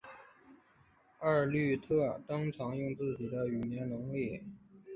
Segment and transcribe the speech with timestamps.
[1.19, 4.43] 艾略特经常用自己的语言能力。